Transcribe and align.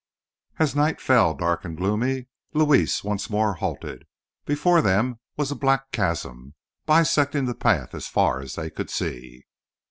As 0.57 0.75
night 0.75 0.99
fell, 0.99 1.35
dark 1.35 1.63
and 1.63 1.77
gloomy, 1.77 2.25
Luis 2.55 3.03
once 3.03 3.29
more 3.29 3.53
halted. 3.53 4.05
Before 4.45 4.81
them 4.81 5.19
was 5.37 5.51
a 5.51 5.55
black 5.55 5.91
chasm, 5.91 6.55
bisecting 6.87 7.45
the 7.45 7.53
path 7.53 7.93
as 7.93 8.07
far 8.07 8.39
as 8.39 8.55
they 8.55 8.71
could 8.71 8.89
see. 8.89 9.45